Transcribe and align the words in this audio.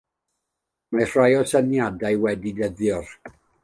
Mae 0.95 1.05
rhai 1.11 1.37
o'i 1.43 1.51
syniadau 1.53 2.21
wedi 2.27 2.59
dyddio. 2.63 3.03